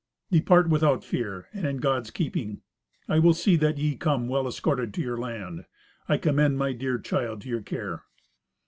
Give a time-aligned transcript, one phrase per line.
[0.31, 2.63] "Depart without fear, and in God's keeping.
[3.07, 5.65] I will see that ye come well escorted to your land.
[6.09, 8.05] I commend my dear child to your care."